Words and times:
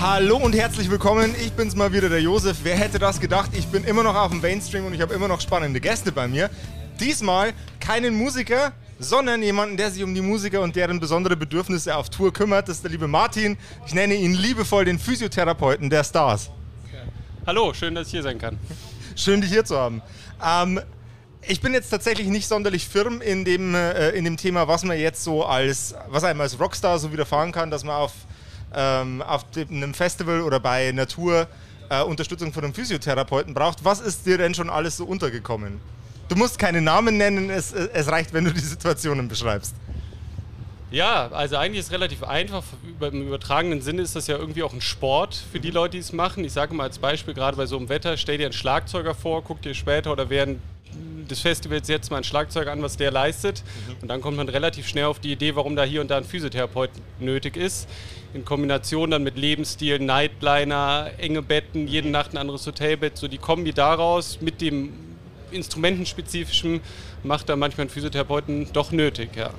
Hallo 0.00 0.38
und 0.38 0.54
herzlich 0.54 0.90
willkommen. 0.90 1.34
Ich 1.44 1.52
bin's 1.52 1.76
mal 1.76 1.92
wieder, 1.92 2.08
der 2.08 2.22
Josef. 2.22 2.60
Wer 2.62 2.74
hätte 2.74 2.98
das 2.98 3.20
gedacht? 3.20 3.50
Ich 3.52 3.66
bin 3.66 3.84
immer 3.84 4.02
noch 4.02 4.14
auf 4.14 4.30
dem 4.30 4.40
Mainstream 4.40 4.86
und 4.86 4.94
ich 4.94 5.02
habe 5.02 5.12
immer 5.12 5.28
noch 5.28 5.42
spannende 5.42 5.78
Gäste 5.78 6.10
bei 6.10 6.26
mir. 6.26 6.48
Diesmal 6.98 7.52
keinen 7.80 8.14
Musiker, 8.14 8.72
sondern 8.98 9.42
jemanden, 9.42 9.76
der 9.76 9.90
sich 9.90 10.02
um 10.02 10.14
die 10.14 10.22
Musiker 10.22 10.62
und 10.62 10.74
deren 10.74 11.00
besondere 11.00 11.36
Bedürfnisse 11.36 11.94
auf 11.94 12.08
Tour 12.08 12.32
kümmert. 12.32 12.66
Das 12.66 12.76
ist 12.76 12.82
der 12.82 12.90
liebe 12.90 13.08
Martin. 13.08 13.58
Ich 13.86 13.92
nenne 13.92 14.14
ihn 14.14 14.32
liebevoll 14.32 14.86
den 14.86 14.98
Physiotherapeuten 14.98 15.90
der 15.90 16.02
Stars. 16.02 16.50
Hallo, 17.46 17.74
schön, 17.74 17.94
dass 17.94 18.06
ich 18.06 18.12
hier 18.12 18.22
sein 18.22 18.38
kann. 18.38 18.58
Schön, 19.16 19.42
dich 19.42 19.50
hier 19.50 19.66
zu 19.66 19.76
haben. 19.76 20.00
Ähm, 20.42 20.80
ich 21.46 21.60
bin 21.60 21.74
jetzt 21.74 21.90
tatsächlich 21.90 22.28
nicht 22.28 22.48
sonderlich 22.48 22.88
firm 22.88 23.20
in 23.20 23.44
dem, 23.44 23.74
äh, 23.74 24.08
in 24.12 24.24
dem 24.24 24.38
Thema, 24.38 24.66
was 24.66 24.82
man 24.82 24.98
jetzt 24.98 25.22
so 25.22 25.44
als, 25.44 25.94
was 26.08 26.24
einem 26.24 26.40
als 26.40 26.58
Rockstar 26.58 26.98
so 26.98 27.12
widerfahren 27.12 27.52
kann, 27.52 27.70
dass 27.70 27.84
man 27.84 27.96
auf 27.96 28.12
ähm, 28.74 29.22
auf 29.22 29.46
einem 29.56 29.94
Festival 29.94 30.42
oder 30.42 30.60
bei 30.60 30.92
Natur 30.92 31.48
äh, 31.88 32.02
Unterstützung 32.02 32.52
von 32.52 32.64
einem 32.64 32.74
Physiotherapeuten 32.74 33.52
braucht. 33.52 33.84
Was 33.84 34.00
ist 34.00 34.24
dir 34.26 34.38
denn 34.38 34.54
schon 34.54 34.70
alles 34.70 34.96
so 34.96 35.04
untergekommen? 35.04 35.80
Du 36.28 36.36
musst 36.36 36.58
keine 36.58 36.80
Namen 36.80 37.16
nennen, 37.16 37.50
es, 37.50 37.72
es 37.72 38.08
reicht, 38.08 38.32
wenn 38.32 38.44
du 38.44 38.52
die 38.52 38.60
Situationen 38.60 39.26
beschreibst. 39.28 39.74
Ja, 40.92 41.28
also 41.28 41.56
eigentlich 41.56 41.80
ist 41.80 41.86
es 41.86 41.92
relativ 41.92 42.24
einfach. 42.24 42.64
Im 43.00 43.26
übertragenen 43.26 43.80
Sinne 43.80 44.02
ist 44.02 44.16
das 44.16 44.26
ja 44.26 44.36
irgendwie 44.36 44.64
auch 44.64 44.72
ein 44.72 44.80
Sport 44.80 45.44
für 45.52 45.60
die 45.60 45.70
Leute, 45.70 45.92
die 45.92 45.98
es 45.98 46.12
machen. 46.12 46.44
Ich 46.44 46.52
sage 46.52 46.74
mal 46.74 46.84
als 46.84 46.98
Beispiel, 46.98 47.32
gerade 47.32 47.56
bei 47.56 47.66
so 47.66 47.76
einem 47.76 47.88
Wetter, 47.88 48.16
stell 48.16 48.38
dir 48.38 48.46
einen 48.46 48.52
Schlagzeuger 48.52 49.14
vor, 49.14 49.42
guck 49.42 49.62
dir 49.62 49.74
später 49.74 50.10
oder 50.10 50.30
während 50.30 50.60
des 51.30 51.40
Festivals 51.40 51.88
jetzt 51.88 52.10
mal 52.10 52.18
ein 52.18 52.24
Schlagzeug 52.24 52.68
an, 52.68 52.82
was 52.82 52.96
der 52.96 53.10
leistet. 53.10 53.62
Mhm. 53.62 53.96
Und 54.02 54.08
dann 54.08 54.20
kommt 54.20 54.36
man 54.36 54.48
relativ 54.48 54.88
schnell 54.88 55.04
auf 55.04 55.18
die 55.18 55.32
Idee, 55.32 55.56
warum 55.56 55.76
da 55.76 55.84
hier 55.84 56.00
und 56.00 56.10
da 56.10 56.16
ein 56.16 56.24
Physiotherapeut 56.24 56.90
nötig 57.18 57.56
ist. 57.56 57.88
In 58.34 58.44
Kombination 58.44 59.10
dann 59.10 59.22
mit 59.22 59.36
Lebensstil, 59.36 59.98
Nightliner, 59.98 61.10
enge 61.18 61.42
Betten, 61.42 61.88
jede 61.88 62.08
Nacht 62.08 62.32
ein 62.32 62.38
anderes 62.38 62.66
Hotelbett. 62.66 63.16
So 63.16 63.28
die 63.28 63.38
Kombi 63.38 63.72
daraus 63.72 64.40
mit 64.40 64.60
dem 64.60 64.92
Instrumentenspezifischen 65.50 66.80
macht 67.22 67.48
da 67.48 67.56
manchmal 67.56 67.82
einen 67.82 67.90
Physiotherapeuten 67.90 68.72
doch 68.72 68.92
nötig, 68.92 69.36
ja. 69.36 69.50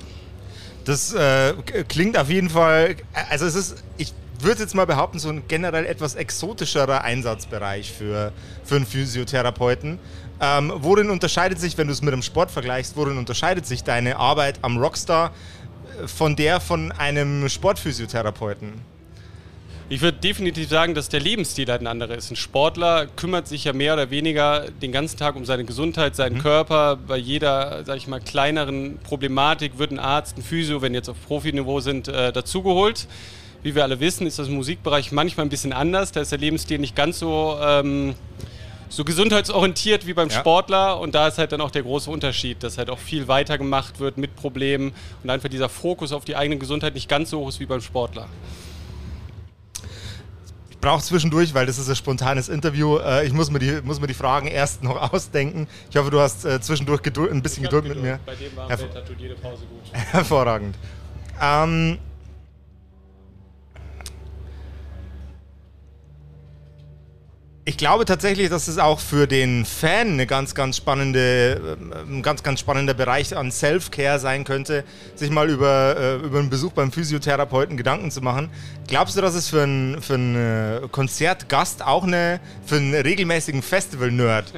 Das 0.86 1.14
äh, 1.14 1.54
klingt 1.88 2.18
auf 2.18 2.30
jeden 2.30 2.50
Fall, 2.50 2.96
also 3.30 3.46
es 3.46 3.54
ist, 3.54 3.84
ich 3.98 4.14
würde 4.44 4.62
jetzt 4.62 4.76
mal 4.76 4.86
behaupten, 4.86 5.20
so 5.20 5.30
ein 5.30 5.44
generell 5.48 5.86
etwas 5.86 6.16
exotischerer 6.16 7.04
Einsatzbereich 7.04 7.92
für, 7.92 8.32
für 8.64 8.76
einen 8.76 8.86
Physiotherapeuten. 8.86 10.00
Ähm, 10.40 10.74
worin 10.76 11.10
unterscheidet 11.10 11.60
sich, 11.60 11.78
wenn 11.78 11.88
du 11.88 11.94
es 11.94 12.02
mit 12.02 12.14
dem 12.14 12.22
Sport 12.22 12.50
vergleichst, 12.50 12.98
worin 12.98 13.18
unterscheidet 13.18 13.66
sich 13.66 13.84
deine 13.84 14.18
Arbeit 14.18 14.60
am 14.64 14.78
Rockstar 14.78 15.32
äh, 16.02 16.08
von 16.08 16.36
der 16.36 16.60
von 16.60 16.92
einem 16.92 17.48
Sportphysiotherapeuten? 17.48 18.74
Ich 19.92 20.02
würde 20.02 20.20
definitiv 20.20 20.70
sagen, 20.70 20.96
dass 20.96 21.10
der 21.10 21.20
Lebensstil 21.20 21.68
halt 21.68 21.82
ein 21.82 21.88
anderer 21.88 22.16
ist. 22.16 22.32
Ein 22.32 22.38
Sportler 22.38 23.08
kümmert 23.08 23.50
sich 23.50 23.66
ja 23.66 23.74
mehr 23.74 23.94
oder 23.94 24.10
weniger 24.10 24.72
den 24.82 24.94
ganzen 24.94 25.18
Tag 25.18 25.36
um 25.36 25.44
seine 25.44 25.66
Gesundheit, 25.66 26.16
seinen 26.16 26.38
mhm. 26.38 26.42
Körper. 26.44 26.96
Bei 26.96 27.18
jeder, 27.18 27.84
sag 27.84 27.98
ich 27.98 28.08
mal, 28.08 28.22
kleineren 28.22 29.00
Problematik 29.04 29.78
wird 29.80 29.92
ein 29.92 30.00
Arzt, 30.00 30.38
ein 30.38 30.44
Physio, 30.44 30.82
wenn 30.82 30.94
jetzt 30.94 31.10
auf 31.10 31.18
Profiniveau 31.28 31.82
sind, 31.82 32.08
äh, 32.08 32.32
dazugeholt. 32.32 33.06
Wie 33.64 33.76
wir 33.76 33.84
alle 33.84 34.00
wissen, 34.00 34.26
ist 34.26 34.40
das 34.40 34.50
Musikbereich 34.50 35.12
manchmal 35.12 35.46
ein 35.46 35.50
bisschen 35.50 35.74
anders. 35.74 36.12
Da 36.12 36.22
ist 36.22 36.32
der 36.32 36.40
Lebensstil 36.40 36.80
nicht 36.80 36.96
ganz 36.96 37.20
so 37.20 37.58
ähm, 37.62 38.16
so 38.92 39.06
gesundheitsorientiert 39.06 40.06
wie 40.06 40.14
beim 40.14 40.30
ja. 40.30 40.40
Sportler 40.40 41.00
und 41.00 41.16
da 41.16 41.28
ist 41.28 41.38
halt 41.38 41.54
dann 41.54 41.62
auch 41.62 41.72
der 41.72 41.84
große 41.84 42.12
Unterschied, 42.12 42.62
dass 42.62 42.78
halt 42.78 42.90
auch 42.90 43.00
viel 43.00 43.28
weiter 43.28 43.58
gemacht 43.58 44.00
wird 44.00 44.18
mit 44.18 44.36
Problemen 44.36 44.94
und 45.24 45.30
einfach 45.30 45.50
dieser 45.50 45.70
Fokus 45.70 46.12
auf 46.12 46.26
die 46.26 46.36
eigene 46.36 46.58
Gesundheit 46.58 46.94
nicht 46.94 47.08
ganz 47.08 47.30
so 47.30 47.40
hoch 47.40 47.50
ist 47.50 47.60
wie 47.60 47.66
beim 47.66 47.82
Sportler. 47.82 48.28
Ich 50.70 50.78
brauche 50.78 51.02
zwischendurch, 51.02 51.54
weil 51.54 51.66
das 51.66 51.78
ist 51.78 51.90
ein 51.90 51.96
spontanes 51.96 52.50
Interview. 52.50 52.98
Äh, 52.98 53.26
ich 53.28 53.34
muss 53.34 53.50
mir, 53.50 53.60
die, 53.60 53.82
muss 53.84 54.02
mir 54.02 54.08
die 54.08 54.14
Fragen 54.14 54.48
erst 54.48 54.84
noch 54.84 55.14
ausdenken. 55.14 55.68
Ich 55.90 55.96
hoffe, 55.96 56.12
du 56.12 56.20
hast 56.20 56.44
äh, 56.44 56.60
zwischendurch 56.60 57.02
Geduld, 57.02 57.32
ein 57.32 57.42
bisschen 57.42 57.64
Geduld, 57.64 57.84
Geduld, 57.84 58.04
mit 58.04 58.12
mir. 58.12 58.20
Bei 58.26 58.36
dem 58.36 58.56
warmen 58.58 58.70
Hervor 58.70 58.90
Wetter 58.90 59.06
tut 59.06 59.20
jede 59.20 59.36
Pause 59.36 59.64
gut. 59.70 59.94
Hervorragend. 60.12 60.76
Ähm, 61.40 61.98
Ich 67.64 67.78
glaube 67.78 68.06
tatsächlich, 68.06 68.50
dass 68.50 68.68
es 68.68 68.80
auch 68.80 69.00
für 69.00 69.28
den 69.28 69.66
Fan 69.66 70.14
eine 70.14 70.26
ganz, 70.26 70.56
ganz 70.56 70.78
spannende, 70.78 71.78
äh, 71.78 72.12
ein 72.12 72.24
ganz, 72.24 72.42
ganz 72.42 72.60
spannender 72.60 72.96
Bereich 72.96 73.38
an 73.38 73.52
Self-Care 73.52 74.18
sein 74.18 74.46
könnte, 74.46 74.84
sich 75.14 75.30
mal 75.30 75.48
über, 75.48 75.96
äh, 75.96 76.16
über 76.26 76.40
einen 76.40 76.50
Besuch 76.50 76.72
beim 76.72 76.92
Physiotherapeuten 76.92 77.78
Gedanken 77.78 78.10
zu 78.10 78.22
machen. 78.22 78.50
Glaubst 78.88 79.16
du, 79.16 79.22
dass 79.22 79.36
es 79.36 79.48
für 79.50 79.62
einen, 79.62 80.02
für 80.02 80.16
einen 80.16 80.36
äh, 80.36 80.88
Konzertgast 80.92 81.86
auch 81.86 82.04
eine, 82.04 82.40
für 82.66 82.78
einen 82.78 82.96
regelmäßigen 82.96 83.62
Festival-Nerd 83.62 84.52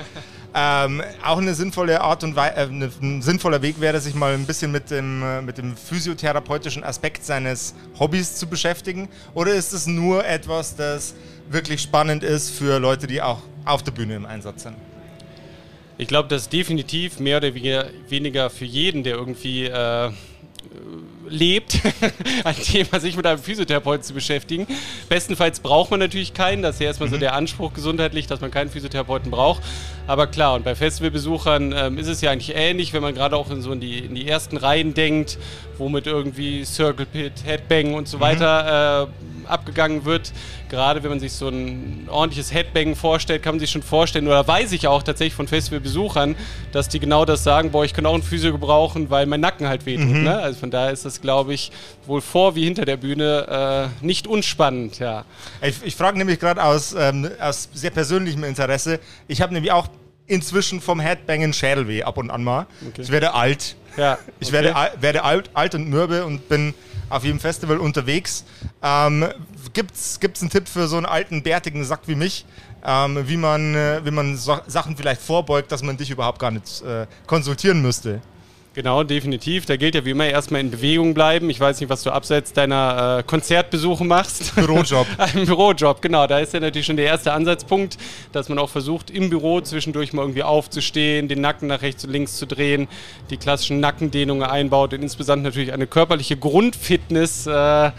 ähm, 0.55 1.01
auch 1.23 1.37
eine 1.37 1.53
sinnvolle 1.55 2.01
Art 2.01 2.23
und 2.23 2.35
Weise, 2.35 2.55
äh, 2.55 2.89
ein 3.01 3.21
sinnvoller 3.21 3.61
Weg 3.61 3.81
wäre, 3.81 3.99
sich 3.99 4.13
mal 4.13 4.33
ein 4.33 4.45
bisschen 4.45 4.71
mit 4.71 4.91
dem, 4.91 5.45
mit 5.45 5.57
dem 5.57 5.75
physiotherapeutischen 5.75 6.83
Aspekt 6.83 7.25
seines 7.25 7.73
Hobbys 7.99 8.35
zu 8.35 8.47
beschäftigen? 8.47 9.09
Oder 9.33 9.53
ist 9.53 9.73
es 9.73 9.87
nur 9.87 10.25
etwas, 10.25 10.75
das 10.75 11.15
wirklich 11.49 11.81
spannend 11.81 12.23
ist 12.23 12.51
für 12.51 12.79
Leute, 12.79 13.07
die 13.07 13.21
auch 13.21 13.41
auf 13.65 13.83
der 13.83 13.91
Bühne 13.91 14.15
im 14.15 14.25
Einsatz 14.25 14.63
sind. 14.63 14.75
Ich 15.97 16.07
glaube, 16.07 16.27
das 16.27 16.43
ist 16.43 16.53
definitiv 16.53 17.19
mehr 17.19 17.37
oder 17.37 17.53
weniger 17.53 18.49
für 18.49 18.65
jeden, 18.65 19.03
der 19.03 19.15
irgendwie 19.15 19.65
äh, 19.65 20.11
lebt, 21.33 21.79
ein 22.43 22.55
Thema, 22.55 22.99
sich 22.99 23.17
mit 23.17 23.25
einem 23.25 23.39
Physiotherapeuten 23.39 24.03
zu 24.03 24.13
beschäftigen. 24.13 24.67
Bestenfalls 25.09 25.59
braucht 25.59 25.91
man 25.91 25.99
natürlich 25.99 26.33
keinen. 26.33 26.61
Das 26.61 26.75
ist 26.75 26.81
ja 26.81 26.87
erstmal 26.87 27.09
mhm. 27.09 27.13
so 27.13 27.19
der 27.19 27.33
Anspruch 27.33 27.73
gesundheitlich, 27.73 28.27
dass 28.27 28.39
man 28.39 28.51
keinen 28.51 28.69
Physiotherapeuten 28.69 29.31
braucht. 29.31 29.63
Aber 30.07 30.27
klar, 30.27 30.53
und 30.55 30.63
bei 30.63 30.75
Festivalbesuchern 30.75 31.73
ähm, 31.75 31.97
ist 31.97 32.07
es 32.07 32.21
ja 32.21 32.31
eigentlich 32.31 32.55
ähnlich, 32.55 32.93
wenn 32.93 33.01
man 33.01 33.13
gerade 33.13 33.35
auch 33.35 33.49
in 33.49 33.61
so 33.61 33.71
in 33.71 33.79
die, 33.79 33.99
in 33.99 34.15
die 34.15 34.27
ersten 34.27 34.57
Reihen 34.57 34.93
denkt, 34.93 35.37
womit 35.77 36.07
irgendwie 36.07 36.63
Circle 36.65 37.05
Pit, 37.05 37.33
Headbang 37.45 37.95
und 37.95 38.07
so 38.07 38.17
mhm. 38.17 38.21
weiter 38.21 39.03
äh, 39.03 39.07
abgegangen 39.45 40.05
wird. 40.05 40.33
Gerade 40.69 41.03
wenn 41.03 41.09
man 41.09 41.19
sich 41.19 41.33
so 41.33 41.49
ein 41.49 42.07
ordentliches 42.09 42.53
Headbang 42.53 42.95
vorstellt, 42.95 43.43
kann 43.43 43.55
man 43.55 43.59
sich 43.59 43.71
schon 43.71 43.83
vorstellen, 43.83 44.27
oder 44.27 44.47
weiß 44.47 44.71
ich 44.71 44.87
auch 44.87 45.03
tatsächlich 45.03 45.33
von 45.35 45.47
Festivalbesuchern, 45.47 46.35
dass 46.71 46.89
die 46.89 46.99
genau 46.99 47.25
das 47.25 47.43
sagen, 47.43 47.71
boah, 47.71 47.85
ich 47.85 47.93
kann 47.93 48.05
auch 48.05 48.13
einen 48.13 48.23
Physio 48.23 48.51
gebrauchen, 48.51 49.09
weil 49.09 49.25
mein 49.25 49.41
Nacken 49.41 49.67
halt 49.67 49.85
wehtut. 49.85 50.07
Mhm. 50.07 50.23
Ne? 50.23 50.37
Also 50.37 50.59
von 50.59 50.71
daher 50.71 50.91
ist 50.91 51.05
das, 51.05 51.21
glaube 51.21 51.53
ich, 51.53 51.71
wohl 52.05 52.21
vor 52.21 52.55
wie 52.55 52.65
hinter 52.65 52.85
der 52.85 52.97
Bühne 52.97 53.91
äh, 54.01 54.05
nicht 54.05 54.27
unspannend. 54.27 54.99
Ja. 54.99 55.25
Ich, 55.61 55.75
ich 55.83 55.95
frage 55.95 56.17
nämlich 56.17 56.39
gerade 56.39 56.63
aus, 56.63 56.95
ähm, 56.97 57.29
aus 57.39 57.69
sehr 57.73 57.91
persönlichem 57.91 58.43
Interesse. 58.43 58.99
Ich 59.27 59.41
habe 59.41 59.53
nämlich 59.53 59.71
auch 59.71 59.87
inzwischen 60.27 60.81
vom 60.81 60.99
Headbangen 60.99 61.53
Schädelweh 61.53 62.03
ab 62.03 62.17
und 62.17 62.31
an 62.31 62.43
mal. 62.43 62.65
Okay. 62.87 63.01
Ich 63.01 63.11
werde 63.11 63.33
alt. 63.33 63.75
Ja, 63.97 64.13
okay. 64.13 64.21
Ich 64.39 64.51
werde, 64.51 64.73
werde 64.99 65.23
alt, 65.23 65.49
alt 65.53 65.75
und 65.75 65.89
mürbe 65.89 66.25
und 66.25 66.49
bin 66.49 66.73
auf 67.09 67.23
jedem 67.23 67.39
Festival 67.39 67.77
unterwegs. 67.77 68.45
Ähm, 68.81 69.27
Gibt 69.73 69.95
es 69.95 70.41
einen 70.41 70.49
Tipp 70.49 70.67
für 70.67 70.87
so 70.87 70.97
einen 70.97 71.05
alten, 71.05 71.43
bärtigen 71.43 71.83
Sack 71.85 72.01
wie 72.05 72.15
mich, 72.15 72.45
ähm, 72.85 73.27
wie 73.27 73.37
man, 73.37 73.75
äh, 73.75 74.01
wie 74.03 74.11
man 74.11 74.37
so 74.37 74.59
Sachen 74.67 74.97
vielleicht 74.97 75.21
vorbeugt, 75.21 75.71
dass 75.71 75.83
man 75.83 75.97
dich 75.97 76.09
überhaupt 76.09 76.39
gar 76.39 76.51
nicht 76.51 76.81
äh, 76.83 77.07
konsultieren 77.27 77.81
müsste? 77.81 78.21
Genau, 78.75 79.03
definitiv. 79.03 79.67
Da 79.67 79.75
gilt 79.75 79.93
ja 79.93 80.03
wie 80.03 80.09
immer 80.09 80.25
erstmal 80.25 80.59
in 80.61 80.71
Bewegung 80.71 81.13
bleiben. 81.13 81.47
Ich 81.51 81.59
weiß 81.59 81.79
nicht, 81.79 81.91
was 81.91 82.01
du 82.01 82.09
abseits 82.09 82.53
deiner 82.53 83.19
äh, 83.19 83.23
Konzertbesuche 83.23 84.03
machst. 84.03 84.55
Bürojob. 84.55 85.05
Ein 85.19 85.45
Bürojob, 85.45 86.01
genau. 86.01 86.25
Da 86.25 86.39
ist 86.39 86.53
ja 86.53 86.59
natürlich 86.59 86.87
schon 86.87 86.97
der 86.97 87.05
erste 87.05 87.33
Ansatzpunkt, 87.33 87.99
dass 88.31 88.49
man 88.49 88.57
auch 88.57 88.71
versucht, 88.71 89.11
im 89.11 89.29
Büro 89.29 89.61
zwischendurch 89.61 90.11
mal 90.13 90.23
irgendwie 90.23 90.41
aufzustehen, 90.41 91.27
den 91.27 91.39
Nacken 91.39 91.67
nach 91.67 91.83
rechts 91.83 92.03
und 92.03 92.11
links 92.11 92.37
zu 92.37 92.47
drehen, 92.47 92.87
die 93.29 93.37
klassischen 93.37 93.79
Nackendehnungen 93.79 94.43
einbaut 94.43 94.95
und 94.95 95.03
insbesondere 95.03 95.51
natürlich 95.51 95.71
eine 95.71 95.85
körperliche 95.85 96.35
Grundfitness. 96.35 97.45
Äh, 97.45 97.91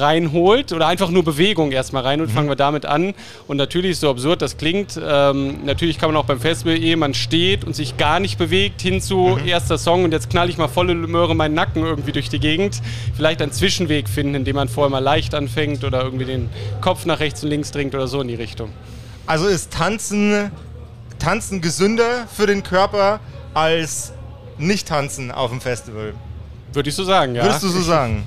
reinholt 0.00 0.72
oder 0.72 0.86
einfach 0.86 1.10
nur 1.10 1.24
Bewegung 1.24 1.72
erstmal 1.72 2.02
reinholt. 2.02 2.30
Mhm. 2.30 2.34
Fangen 2.34 2.48
wir 2.48 2.56
damit 2.56 2.86
an. 2.86 3.14
Und 3.46 3.56
natürlich, 3.56 3.98
so 3.98 4.10
absurd 4.10 4.42
das 4.42 4.56
klingt, 4.56 5.00
ähm, 5.02 5.64
natürlich 5.64 5.98
kann 5.98 6.10
man 6.10 6.16
auch 6.16 6.26
beim 6.26 6.40
Festival, 6.40 6.76
ehe 6.76 6.96
man 6.96 7.14
steht 7.14 7.64
und 7.64 7.74
sich 7.74 7.96
gar 7.96 8.20
nicht 8.20 8.38
bewegt, 8.38 8.82
hinzu 8.82 9.38
mhm. 9.40 9.48
erster 9.48 9.78
Song 9.78 10.04
und 10.04 10.12
jetzt 10.12 10.30
knall 10.30 10.50
ich 10.50 10.58
mal 10.58 10.68
volle 10.68 10.94
Möhre 10.94 11.34
meinen 11.34 11.54
Nacken 11.54 11.84
irgendwie 11.84 12.12
durch 12.12 12.28
die 12.28 12.40
Gegend. 12.40 12.80
Vielleicht 13.16 13.40
einen 13.40 13.52
Zwischenweg 13.52 14.08
finden, 14.08 14.34
indem 14.34 14.56
man 14.56 14.68
vorher 14.68 14.90
mal 14.90 14.98
leicht 14.98 15.34
anfängt 15.34 15.84
oder 15.84 16.02
irgendwie 16.02 16.24
den 16.24 16.48
Kopf 16.80 17.06
nach 17.06 17.20
rechts 17.20 17.42
und 17.42 17.50
links 17.50 17.70
dringt 17.70 17.94
oder 17.94 18.08
so 18.08 18.20
in 18.20 18.28
die 18.28 18.34
Richtung. 18.34 18.70
Also 19.26 19.46
ist 19.46 19.72
Tanzen, 19.72 20.50
Tanzen 21.18 21.60
gesünder 21.60 22.26
für 22.34 22.46
den 22.46 22.62
Körper 22.62 23.20
als 23.54 24.12
Nicht-Tanzen 24.58 25.30
auf 25.30 25.50
dem 25.50 25.60
Festival? 25.60 26.14
Würde 26.72 26.88
ich 26.88 26.94
so 26.94 27.04
sagen, 27.04 27.34
ja. 27.34 27.44
Würdest 27.44 27.62
du 27.62 27.68
so 27.68 27.80
sagen? 27.80 28.24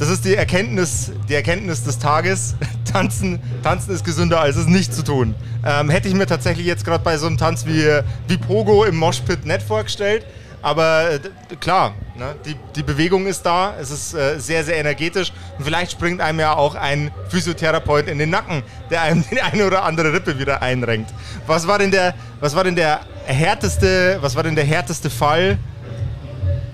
Das 0.00 0.08
ist 0.08 0.24
die 0.24 0.34
Erkenntnis, 0.34 1.12
die 1.28 1.34
Erkenntnis 1.34 1.84
des 1.84 1.98
Tages. 1.98 2.56
Tanzen, 2.90 3.38
Tanzen 3.62 3.94
ist 3.94 4.02
gesünder, 4.02 4.40
als 4.40 4.56
es 4.56 4.66
nicht 4.66 4.94
zu 4.94 5.04
tun. 5.04 5.34
Ähm, 5.62 5.90
hätte 5.90 6.08
ich 6.08 6.14
mir 6.14 6.24
tatsächlich 6.24 6.66
jetzt 6.66 6.86
gerade 6.86 7.04
bei 7.04 7.18
so 7.18 7.26
einem 7.26 7.36
Tanz 7.36 7.66
wie, 7.66 7.86
wie 8.26 8.38
Pogo 8.38 8.84
im 8.84 8.96
Moshpit 8.96 9.44
nicht 9.44 9.60
vorgestellt. 9.60 10.24
Aber 10.62 11.10
äh, 11.12 11.20
klar, 11.60 11.92
ne, 12.16 12.34
die, 12.46 12.56
die 12.76 12.82
Bewegung 12.82 13.26
ist 13.26 13.42
da, 13.42 13.74
es 13.78 13.90
ist 13.90 14.14
äh, 14.14 14.38
sehr, 14.38 14.64
sehr 14.64 14.78
energetisch 14.78 15.32
und 15.58 15.64
vielleicht 15.64 15.92
springt 15.92 16.22
einem 16.22 16.40
ja 16.40 16.54
auch 16.54 16.76
ein 16.76 17.10
Physiotherapeut 17.28 18.08
in 18.08 18.16
den 18.16 18.30
Nacken, 18.30 18.62
der 18.88 19.02
einem 19.02 19.22
die 19.30 19.42
eine 19.42 19.66
oder 19.66 19.84
andere 19.84 20.14
Rippe 20.14 20.38
wieder 20.38 20.62
einrenkt. 20.62 21.12
Was 21.46 21.66
war 21.66 21.78
denn 21.78 21.90
der, 21.90 22.14
was 22.40 22.56
war 22.56 22.64
denn 22.64 22.74
der 22.74 23.00
härteste, 23.26 24.16
was 24.22 24.34
war 24.34 24.44
denn 24.44 24.56
der 24.56 24.64
härteste 24.64 25.10
Fall? 25.10 25.58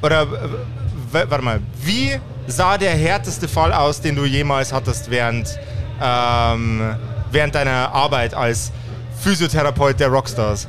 Oder 0.00 0.22
äh, 0.22 1.28
warte 1.28 1.44
mal, 1.44 1.60
wie 1.82 2.20
sah 2.46 2.78
der 2.78 2.92
härteste 2.92 3.48
Fall 3.48 3.72
aus, 3.72 4.00
den 4.00 4.16
du 4.16 4.24
jemals 4.24 4.72
hattest 4.72 5.10
während, 5.10 5.58
ähm, 6.02 6.94
während 7.30 7.54
deiner 7.54 7.92
Arbeit 7.92 8.34
als 8.34 8.72
Physiotherapeut 9.20 9.98
der 9.98 10.08
Rockstars? 10.08 10.68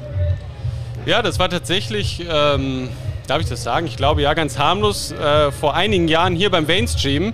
Ja, 1.06 1.22
das 1.22 1.40
war 1.40 1.50
tatsächlich, 1.50 2.26
ähm, 2.30 2.90
darf 3.28 3.42
ich 3.42 3.48
das 3.48 3.64
sagen? 3.64 3.88
Ich 3.88 3.98
glaube 3.98 4.22
ja, 4.22 4.34
ganz 4.34 4.58
harmlos. 4.58 5.12
Äh, 5.12 5.52
vor 5.52 5.76
einigen 5.76 6.08
Jahren 6.08 6.36
hier 6.36 6.50
beim 6.50 6.66
Mainstream 6.66 7.34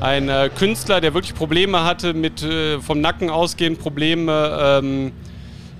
ein 0.00 0.28
äh, 0.28 0.50
Künstler, 0.54 1.00
der 1.00 1.14
wirklich 1.14 1.34
Probleme 1.34 1.84
hatte 1.84 2.14
mit 2.14 2.42
äh, 2.42 2.80
vom 2.80 3.00
Nacken 3.00 3.30
ausgehend 3.30 3.78
Probleme. 3.78 4.80
Ähm, 4.82 5.12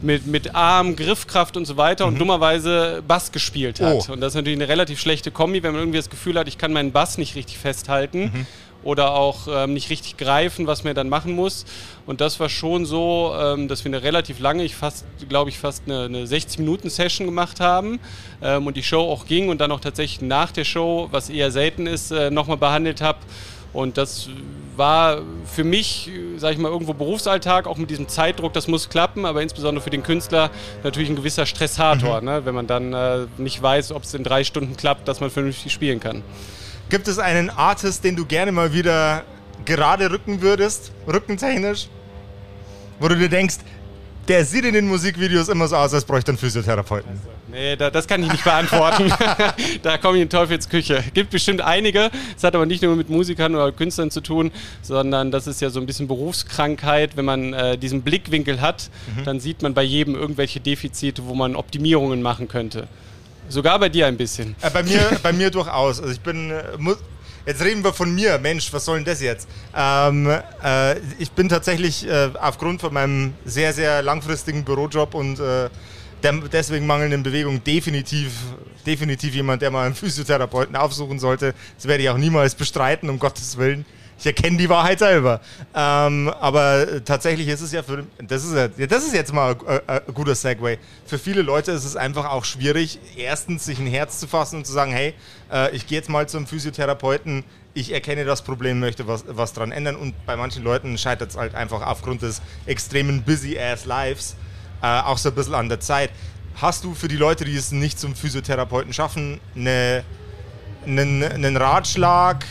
mit, 0.03 0.27
mit 0.27 0.55
Arm, 0.55 0.97
Griffkraft 0.97 1.57
und 1.57 1.65
so 1.65 1.77
weiter 1.77 2.07
mhm. 2.07 2.13
und 2.13 2.19
dummerweise 2.19 3.03
Bass 3.07 3.33
gespielt 3.33 3.81
hat. 3.81 4.09
Oh. 4.09 4.13
Und 4.13 4.21
das 4.21 4.33
ist 4.33 4.37
natürlich 4.37 4.59
eine 4.59 4.69
relativ 4.69 5.01
schlechte 5.01 5.31
Kombi, 5.31 5.63
wenn 5.63 5.73
man 5.73 5.83
irgendwie 5.83 5.99
das 5.99 6.11
Gefühl 6.11 6.39
hat, 6.39 6.49
ich 6.49 6.59
kann 6.59 6.73
meinen 6.73 6.93
Bass 6.93 7.19
nicht 7.19 7.35
richtig 7.35 7.59
festhalten. 7.59 8.31
Mhm 8.35 8.47
oder 8.85 9.13
auch 9.13 9.49
ähm, 9.49 9.75
nicht 9.75 9.91
richtig 9.91 10.17
greifen, 10.17 10.67
was 10.67 10.85
man 10.85 10.95
dann 10.95 11.09
machen 11.09 11.35
muss. 11.35 11.65
Und 12.07 12.21
das 12.21 12.41
war 12.41 12.49
schon 12.49 12.85
so, 12.85 13.35
ähm, 13.39 13.69
dass 13.69 13.85
wir 13.85 13.91
eine 13.91 14.03
relativ 14.03 14.41
lange, 14.41 14.65
ich 14.65 14.75
fast, 14.75 15.05
glaube 15.29 15.51
ich, 15.51 15.59
fast 15.59 15.85
eine, 15.87 16.05
eine 16.05 16.25
60-Minuten-Session 16.25 17.27
gemacht 17.27 17.61
haben 17.61 18.01
ähm, 18.43 18.67
und 18.67 18.77
die 18.77 18.83
Show 18.83 19.03
auch 19.03 19.27
ging 19.27 19.49
und 19.49 19.61
dann 19.61 19.71
auch 19.73 19.81
tatsächlich 19.81 20.21
nach 20.21 20.51
der 20.51 20.65
Show, 20.65 21.09
was 21.11 21.31
eher 21.31 21.51
selten 21.51 21.87
ist, 21.87 22.11
äh, 22.11 22.31
nochmal 22.31 22.57
behandelt 22.57 23.01
habe. 23.01 23.19
Und 23.73 23.97
das 23.97 24.29
war 24.77 25.23
für 25.47 25.65
mich, 25.65 26.11
sage 26.37 26.55
ich 26.55 26.61
mal, 26.61 26.71
irgendwo 26.71 26.95
Berufsalltag, 26.95 27.67
auch 27.67 27.77
mit 27.77 27.91
diesem 27.91 28.09
Zeitdruck, 28.09 28.53
das 28.53 28.69
muss 28.69 28.89
klappen, 28.89 29.25
aber 29.27 29.43
insbesondere 29.43 29.83
für 29.83 29.91
den 29.91 30.03
Künstler 30.03 30.51
natürlich 30.83 31.09
ein 31.09 31.17
gewisser 31.17 31.47
Stressator, 31.47 32.21
mhm. 32.21 32.27
ne? 32.27 32.45
wenn 32.45 32.55
man 32.55 32.67
dann 32.67 32.93
äh, 32.93 33.27
nicht 33.39 33.63
weiß, 33.63 33.93
ob 33.93 34.05
es 34.05 34.15
in 34.15 34.25
drei 34.25 34.45
Stunden 34.45 34.77
klappt, 34.77 35.09
dass 35.09 35.21
man 35.21 35.31
vernünftig 35.31 35.73
spielen 35.73 36.01
kann. 36.01 36.23
Gibt 36.89 37.09
es 37.09 37.19
einen 37.19 37.51
Artist, 37.51 38.05
den 38.05 38.17
du 38.17 38.27
gerne 38.27 38.53
mal 38.53 38.73
wieder 38.73 39.25
gerade 39.65 40.11
rücken 40.11 40.43
würdest, 40.43 40.93
rückentechnisch? 41.07 41.89
Wo 43.01 43.09
du 43.09 43.17
dir 43.17 43.29
denkst, 43.29 43.57
der 44.29 44.45
sieht 44.45 44.65
in 44.65 44.75
den 44.75 44.87
Musikvideos 44.89 45.49
immer 45.49 45.69
so 45.69 45.77
aus, 45.77 45.93
als 45.95 46.05
bräuchte 46.05 46.31
einen 46.31 46.39
Physiotherapeuten. 46.39 47.21
Nee, 47.53 47.77
da, 47.77 47.91
das 47.91 48.09
kann 48.09 48.23
ich 48.23 48.33
nicht 48.33 48.45
beantworten. 48.45 49.13
da 49.83 49.99
komme 49.99 50.17
ich 50.17 50.23
in 50.23 50.31
Teufelsküche. 50.31 51.05
Gibt 51.13 51.31
bestimmt 51.31 51.61
einige. 51.61 52.11
Es 52.35 52.43
hat 52.43 52.55
aber 52.55 52.65
nicht 52.65 52.83
nur 52.83 52.97
mit 52.97 53.11
Musikern 53.11 53.55
oder 53.55 53.71
Künstlern 53.73 54.11
zu 54.11 54.23
tun, 54.23 54.51
sondern 54.81 55.31
das 55.31 55.47
ist 55.47 55.61
ja 55.61 55.69
so 55.69 55.79
ein 55.79 55.85
bisschen 55.85 56.09
Berufskrankheit. 56.09 57.17
Wenn 57.17 57.27
man 57.27 57.53
äh, 57.53 57.77
diesen 57.77 58.01
Blickwinkel 58.03 58.63
hat, 58.63 58.91
mhm. 59.17 59.25
dann 59.25 59.41
sieht 59.41 59.61
man 59.61 59.75
bei 59.75 59.83
jedem 59.83 60.15
irgendwelche 60.15 60.61
Defizite, 60.61 61.27
wo 61.27 61.35
man 61.35 61.55
Optimierungen 61.55 62.23
machen 62.23 62.49
könnte. 62.49 62.89
Sogar 63.51 63.79
bei 63.79 63.91
dir 63.91 64.07
ein 64.07 64.17
bisschen. 64.17 64.57
Äh, 64.63 64.71
bei, 64.71 64.83
mir, 64.83 65.19
bei 65.23 65.33
mir 65.33 65.51
durchaus. 65.51 66.01
Also 66.01 66.11
ich 66.11 66.21
bin, 66.21 66.51
äh, 66.51 66.63
Jetzt 67.45 67.63
reden 67.65 67.83
wir 67.83 67.93
von 67.93 68.15
mir. 68.15 68.39
Mensch, 68.39 68.73
was 68.73 68.85
soll 68.85 68.99
denn 68.99 69.05
das 69.05 69.21
jetzt? 69.21 69.49
Ähm, 69.77 70.31
äh, 70.65 70.99
ich 71.19 71.33
bin 71.33 71.49
tatsächlich 71.49 72.07
äh, 72.07 72.31
aufgrund 72.41 72.81
von 72.81 72.95
meinem 72.95 73.35
sehr, 73.45 73.73
sehr 73.73 74.01
langfristigen 74.01 74.65
Bürojob 74.65 75.15
und 75.15 75.41
äh, 75.41 75.69
der 76.23 76.33
deswegen 76.33 76.87
mangelnden 76.87 77.23
Bewegung 77.23 77.63
definitiv, 77.65 78.33
definitiv 78.87 79.35
jemand, 79.35 79.63
der 79.63 79.71
mal 79.71 79.87
einen 79.87 79.95
Physiotherapeuten 79.95 80.77
aufsuchen 80.77 81.19
sollte. 81.19 81.55
Das 81.77 81.87
werde 81.87 82.03
ich 82.03 82.11
auch 82.11 82.19
niemals 82.19 82.55
bestreiten, 82.55 83.11
um 83.11 83.19
Gottes 83.19 83.57
Willen. 83.57 83.85
Ich 84.19 84.27
erkenne 84.27 84.57
die 84.57 84.69
Wahrheit 84.69 85.01
selber. 85.01 85.41
Ähm, 85.75 86.29
aber 86.29 87.05
tatsächlich 87.05 87.49
ist 87.49 87.61
es 87.61 87.73
ja 87.73 87.83
für, 87.83 88.07
das 88.23 88.45
ist, 88.45 88.55
ja, 88.55 88.87
das 88.87 89.05
ist 89.05 89.15
jetzt 89.15 89.33
mal 89.33 89.57
ein, 89.67 89.81
ein 89.89 90.15
guter 90.15 90.37
Segway. 90.37 90.79
Für 91.07 91.19
viele 91.19 91.43
Leute 91.43 91.73
ist 91.73 91.85
es 91.85 91.97
einfach 91.97 92.31
auch 92.31 92.45
schwierig, 92.45 93.01
erstens 93.17 93.65
sich 93.65 93.81
ein 93.81 93.89
Herz 93.89 94.21
zu 94.21 94.29
fassen 94.29 94.59
und 94.59 94.67
zu 94.67 94.73
sagen, 94.73 94.93
hey, 94.93 95.15
äh, 95.51 95.75
ich 95.75 95.89
gehe 95.89 95.99
jetzt 95.99 96.09
mal 96.09 96.29
zum 96.29 96.47
Physiotherapeuten, 96.47 97.43
ich 97.75 97.93
erkenne 97.93 98.25
das 98.25 98.43
Problem, 98.43 98.79
möchte 98.79 99.09
was, 99.09 99.25
was 99.27 99.55
dran 99.55 99.73
ändern 99.73 99.97
und 99.97 100.15
bei 100.25 100.37
manchen 100.37 100.63
Leuten 100.63 100.97
scheitert 100.99 101.31
es 101.31 101.37
halt 101.37 101.57
einfach 101.57 101.85
aufgrund 101.85 102.23
des 102.23 102.43
extremen 102.67 103.23
Busy-Ass-Lives 103.23 104.37
äh, 104.83 104.87
auch 104.87 105.19
so 105.19 105.29
ein 105.29 105.35
bisschen 105.35 105.55
an 105.55 105.69
der 105.69 105.81
Zeit. 105.81 106.11
Hast 106.57 106.85
du 106.85 106.95
für 106.95 107.09
die 107.09 107.17
Leute, 107.17 107.45
die 107.45 107.57
es 107.57 107.73
nicht 107.73 107.99
zum 107.99 108.15
Physiotherapeuten 108.15 108.93
schaffen, 108.93 109.41
eine, 109.57 110.05
einen, 110.87 111.23
einen 111.23 111.57
Ratschlag, 111.57 112.45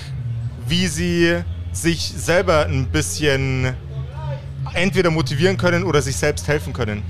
wie 0.67 0.87
sie 0.87 1.43
sich 1.71 2.01
selber 2.15 2.65
ein 2.65 2.87
bisschen 2.87 3.73
entweder 4.73 5.11
motivieren 5.11 5.57
können 5.57 5.83
oder 5.83 6.01
sich 6.01 6.15
selbst 6.15 6.47
helfen 6.47 6.73
können? 6.73 7.03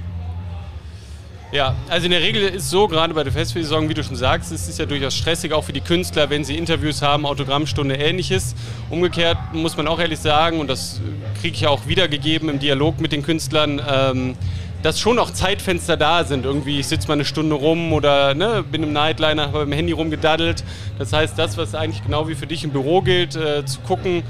Ja, 1.52 1.76
also 1.90 2.06
in 2.06 2.12
der 2.12 2.22
Regel 2.22 2.44
ist 2.44 2.70
so, 2.70 2.88
gerade 2.88 3.14
bei 3.14 3.26
der 3.26 3.34
Festivalsaison, 3.34 3.90
wie 3.90 3.94
du 3.94 4.04
schon 4.06 4.16
sagst, 4.16 4.54
es 4.54 4.70
ist 4.70 4.80
ja 4.80 4.86
durchaus 4.86 5.14
stressig, 5.14 5.52
auch 5.52 5.66
für 5.66 5.74
die 5.74 5.82
Künstler, 5.82 6.30
wenn 6.30 6.46
sie 6.46 6.58
Interviews 6.58 7.02
haben, 7.02 7.26
Autogrammstunde, 7.26 7.96
ähnliches. 7.96 8.56
Umgekehrt 8.90 9.38
muss 9.52 9.76
man 9.76 9.86
auch 9.88 10.00
ehrlich 10.00 10.20
sagen, 10.20 10.62
und 10.62 10.70
das 10.70 11.02
kriege 11.42 11.54
ich 11.54 11.68
auch 11.68 11.88
wiedergegeben 11.88 12.48
im 12.48 12.60
Dialog 12.60 13.02
mit 13.02 13.12
den 13.12 13.22
Künstlern, 13.22 13.82
ähm, 13.86 14.36
dass 14.82 15.00
schon 15.00 15.20
auch 15.20 15.32
Zeitfenster 15.32 15.98
da 15.98 16.24
sind. 16.24 16.46
Irgendwie, 16.46 16.80
ich 16.80 16.88
sitze 16.88 17.08
mal 17.08 17.16
eine 17.16 17.26
Stunde 17.26 17.56
rum 17.56 17.94
oder 17.94 18.34
ne, 18.34 18.64
bin 18.64 18.84
im 18.84 18.94
Nightliner, 18.94 19.48
habe 19.48 19.64
im 19.64 19.72
Handy 19.72 19.94
rumgedaddelt. 19.94 20.64
Das 20.98 21.14
heißt, 21.14 21.38
das, 21.38 21.58
was 21.58 21.76
eigentlich 21.76 22.04
genau 22.04 22.28
wie 22.28 22.36
für 22.36 22.48
dich 22.48 22.64
im 22.64 22.72
Büro 22.72 23.02
gilt, 23.02 23.36
äh, 23.36 23.66
zu 23.66 23.80
gucken, 23.82 24.24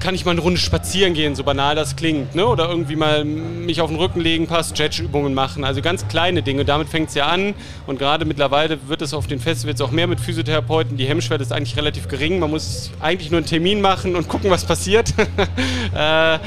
kann 0.00 0.14
ich 0.14 0.26
mal 0.26 0.32
eine 0.32 0.40
Runde 0.40 0.60
spazieren 0.60 1.14
gehen, 1.14 1.34
so 1.34 1.44
banal 1.44 1.74
das 1.74 1.96
klingt, 1.96 2.34
ne? 2.34 2.46
Oder 2.46 2.68
irgendwie 2.68 2.94
mal 2.94 3.24
mich 3.24 3.80
auf 3.80 3.88
den 3.88 3.96
Rücken 3.96 4.20
legen, 4.20 4.46
paar 4.46 4.62
Stretch-Übungen 4.62 5.32
machen. 5.32 5.64
Also 5.64 5.80
ganz 5.80 6.06
kleine 6.08 6.42
Dinge. 6.42 6.66
Damit 6.66 6.88
fängt 6.88 7.08
es 7.08 7.14
ja 7.14 7.26
an. 7.26 7.54
Und 7.86 7.98
gerade 7.98 8.26
mittlerweile 8.26 8.78
wird 8.88 9.00
es 9.00 9.14
auf 9.14 9.26
den 9.26 9.40
Festivals 9.40 9.80
auch 9.80 9.90
mehr 9.90 10.06
mit 10.06 10.20
Physiotherapeuten. 10.20 10.98
Die 10.98 11.06
Hemmschwelle 11.06 11.42
ist 11.42 11.52
eigentlich 11.52 11.76
relativ 11.76 12.08
gering. 12.08 12.38
Man 12.38 12.50
muss 12.50 12.90
eigentlich 13.00 13.30
nur 13.30 13.38
einen 13.38 13.46
Termin 13.46 13.80
machen 13.80 14.14
und 14.14 14.28
gucken, 14.28 14.50
was 14.50 14.66
passiert. 14.66 15.14
äh, 15.94 16.38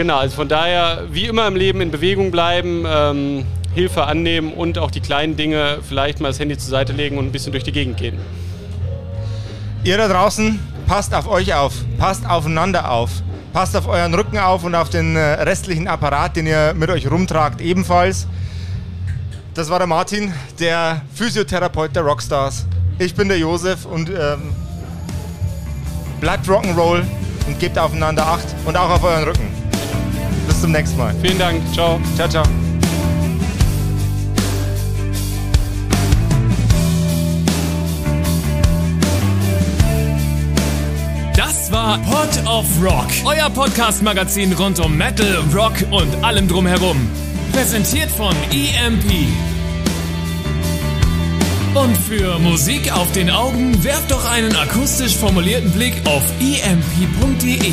genau, 0.00 0.16
also 0.16 0.34
von 0.34 0.48
daher, 0.48 1.04
wie 1.10 1.26
immer 1.26 1.46
im 1.46 1.56
Leben 1.56 1.82
in 1.82 1.90
Bewegung 1.90 2.30
bleiben. 2.30 2.84
Ähm, 2.86 3.44
Hilfe 3.74 4.04
annehmen 4.04 4.54
und 4.54 4.78
auch 4.78 4.90
die 4.90 5.00
kleinen 5.00 5.36
Dinge 5.36 5.78
vielleicht 5.86 6.20
mal 6.20 6.28
das 6.28 6.40
Handy 6.40 6.56
zur 6.56 6.70
Seite 6.70 6.92
legen 6.92 7.18
und 7.18 7.26
ein 7.26 7.32
bisschen 7.32 7.52
durch 7.52 7.64
die 7.64 7.70
Gegend 7.70 7.98
gehen. 7.98 8.18
Ihr 9.84 9.98
da 9.98 10.08
draußen, 10.08 10.58
passt 10.86 11.14
auf 11.14 11.28
euch 11.28 11.54
auf, 11.54 11.74
passt 11.98 12.28
aufeinander 12.28 12.90
auf, 12.90 13.10
passt 13.52 13.76
auf 13.76 13.86
euren 13.86 14.14
Rücken 14.14 14.38
auf 14.38 14.64
und 14.64 14.74
auf 14.74 14.88
den 14.88 15.16
äh, 15.16 15.20
restlichen 15.20 15.86
Apparat, 15.86 16.34
den 16.34 16.46
ihr 16.46 16.74
mit 16.74 16.88
euch 16.88 17.08
rumtragt, 17.10 17.60
ebenfalls. 17.60 18.26
Das 19.54 19.68
war 19.68 19.78
der 19.78 19.86
Martin, 19.86 20.32
der 20.58 21.02
Physiotherapeut 21.14 21.94
der 21.94 22.02
Rockstars. 22.02 22.66
Ich 22.98 23.14
bin 23.14 23.28
der 23.28 23.38
Josef 23.38 23.84
und 23.84 24.08
ähm, 24.08 24.54
bleibt 26.20 26.48
Rock'n'Roll 26.48 27.04
und 27.46 27.60
gebt 27.60 27.78
aufeinander 27.78 28.26
Acht 28.26 28.46
und 28.64 28.76
auch 28.76 28.90
auf 28.90 29.04
euren 29.04 29.24
Rücken. 29.24 29.59
Bis 30.60 30.64
zum 30.66 30.72
nächsten 30.72 30.98
Mal. 30.98 31.14
Vielen 31.22 31.38
Dank. 31.38 31.62
Ciao. 31.72 31.98
Ciao, 32.16 32.28
ciao. 32.28 32.44
war 41.70 41.98
Pod 42.00 42.46
of 42.46 42.66
Rock, 42.82 43.06
euer 43.24 43.48
Podcast-Magazin 43.48 44.52
rund 44.54 44.80
um 44.80 44.98
Metal, 44.98 45.38
Rock 45.54 45.74
und 45.92 46.24
allem 46.24 46.48
drumherum. 46.48 47.08
Präsentiert 47.52 48.10
von 48.10 48.34
EMP. 48.50 49.28
Und 51.74 51.96
für 51.96 52.38
Musik 52.40 52.92
auf 52.92 53.10
den 53.12 53.30
Augen 53.30 53.82
werft 53.84 54.10
doch 54.10 54.28
einen 54.28 54.54
akustisch 54.56 55.16
formulierten 55.16 55.70
Blick 55.70 55.94
auf 56.04 56.22
emp.de. 56.40 57.72